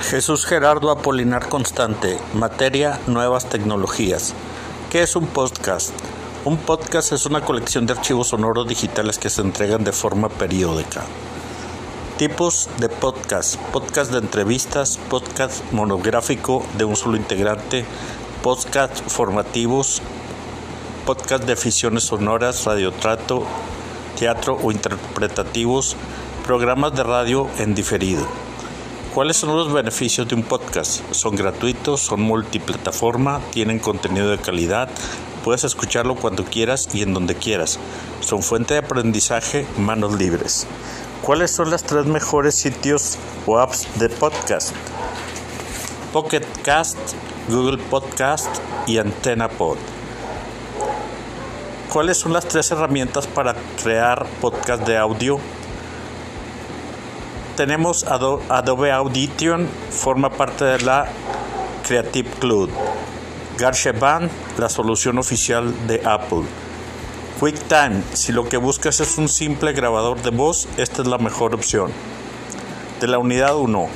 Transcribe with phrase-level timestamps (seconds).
[0.00, 4.34] Jesús Gerardo Apolinar Constante, materia Nuevas tecnologías.
[4.90, 5.90] ¿Qué es un podcast?
[6.44, 11.02] Un podcast es una colección de archivos sonoros digitales que se entregan de forma periódica.
[12.18, 13.56] Tipos de podcast.
[13.72, 17.84] Podcast de entrevistas, podcast monográfico de un solo integrante,
[18.42, 20.02] podcast formativos,
[21.04, 23.44] podcast de ficciones sonoras, radiotrato,
[24.16, 25.96] teatro o interpretativos,
[26.44, 28.45] programas de radio en diferido.
[29.16, 31.00] ¿Cuáles son los beneficios de un podcast?
[31.12, 34.90] Son gratuitos, son multiplataforma, tienen contenido de calidad,
[35.42, 37.78] puedes escucharlo cuando quieras y en donde quieras.
[38.20, 40.66] Son fuente de aprendizaje, manos libres.
[41.22, 43.16] ¿Cuáles son las tres mejores sitios
[43.46, 44.74] o apps de podcast?
[46.12, 46.98] Pocket Cast,
[47.48, 48.54] Google Podcast
[48.86, 49.78] y Antena Pod.
[51.90, 55.40] ¿Cuáles son las tres herramientas para crear podcast de audio?
[57.56, 61.06] Tenemos Adobe Audition, forma parte de la
[61.86, 62.68] Creative Cloud.
[63.58, 66.42] GarageBand, la solución oficial de Apple.
[67.40, 71.54] QuickTime, si lo que buscas es un simple grabador de voz, esta es la mejor
[71.54, 71.90] opción.
[73.00, 73.88] De la unidad 1,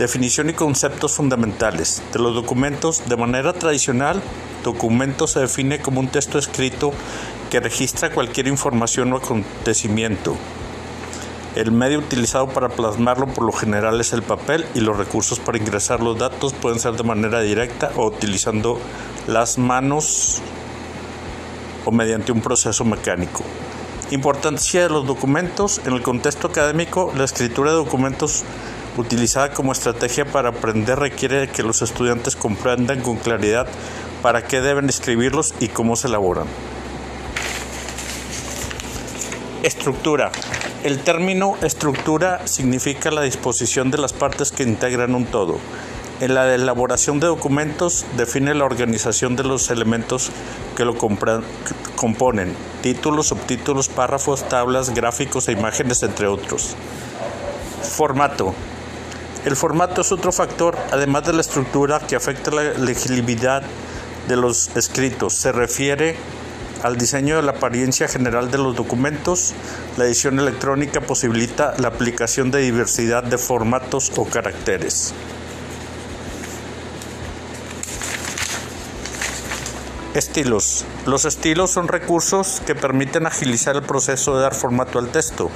[0.00, 2.02] definición y conceptos fundamentales.
[2.12, 4.20] De los documentos, de manera tradicional,
[4.64, 6.92] documento se define como un texto escrito
[7.50, 10.36] que registra cualquier información o acontecimiento.
[11.54, 15.56] El medio utilizado para plasmarlo por lo general es el papel y los recursos para
[15.56, 18.80] ingresar los datos pueden ser de manera directa o utilizando
[19.28, 20.40] las manos
[21.84, 23.44] o mediante un proceso mecánico.
[24.10, 25.80] Importancia de los documentos.
[25.86, 28.42] En el contexto académico, la escritura de documentos
[28.96, 33.68] utilizada como estrategia para aprender requiere que los estudiantes comprendan con claridad
[34.22, 36.46] para qué deben escribirlos y cómo se elaboran.
[39.64, 40.30] Estructura.
[40.82, 45.58] El término estructura significa la disposición de las partes que integran un todo.
[46.20, 50.30] En la elaboración de documentos define la organización de los elementos
[50.76, 56.76] que lo componen, títulos, subtítulos, párrafos, tablas, gráficos e imágenes, entre otros.
[57.80, 58.52] Formato.
[59.46, 63.62] El formato es otro factor, además de la estructura, que afecta la legibilidad
[64.28, 65.32] de los escritos.
[65.32, 66.16] Se refiere
[66.84, 69.54] al diseño de la apariencia general de los documentos,
[69.96, 75.14] la edición electrónica posibilita la aplicación de diversidad de formatos o caracteres.
[80.12, 80.84] Estilos.
[81.06, 85.50] Los estilos son recursos que permiten agilizar el proceso de dar formato al texto.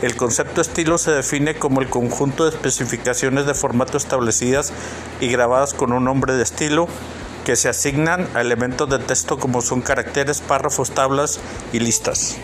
[0.00, 4.72] El concepto estilo se define como el conjunto de especificaciones de formato establecidas
[5.20, 6.86] y grabadas con un nombre de estilo
[7.48, 11.40] que se asignan a elementos de texto como son caracteres, párrafos, tablas
[11.72, 12.36] y listas.